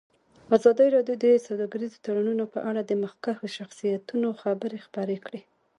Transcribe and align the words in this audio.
ازادي 0.57 0.87
راډیو 0.95 1.15
د 1.23 1.25
سوداګریز 1.47 1.93
تړونونه 2.05 2.43
په 2.53 2.59
اړه 2.69 2.81
د 2.83 2.91
مخکښو 3.03 3.47
شخصیتونو 3.57 4.27
خبرې 4.41 4.77
خپرې 4.85 5.17
کړي. 5.25 5.41